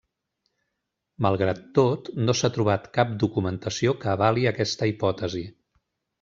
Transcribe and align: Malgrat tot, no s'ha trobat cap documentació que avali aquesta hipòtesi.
Malgrat 1.25 1.61
tot, 1.79 2.09
no 2.21 2.35
s'ha 2.39 2.51
trobat 2.57 2.89
cap 2.99 3.13
documentació 3.25 3.95
que 4.01 4.11
avali 4.17 4.49
aquesta 4.55 4.91
hipòtesi. 4.95 5.45